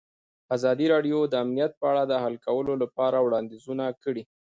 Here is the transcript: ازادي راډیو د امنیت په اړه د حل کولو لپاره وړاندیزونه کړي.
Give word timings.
ازادي 0.55 0.85
راډیو 0.93 1.19
د 1.27 1.33
امنیت 1.43 1.71
په 1.79 1.85
اړه 1.91 2.03
د 2.07 2.13
حل 2.23 2.35
کولو 2.45 2.73
لپاره 2.83 3.17
وړاندیزونه 3.25 3.85
کړي. 4.03 4.23